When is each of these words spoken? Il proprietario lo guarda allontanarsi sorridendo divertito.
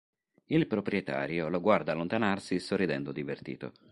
Il 0.45 0.65
proprietario 0.65 1.47
lo 1.47 1.61
guarda 1.61 1.91
allontanarsi 1.91 2.57
sorridendo 2.59 3.11
divertito. 3.11 3.71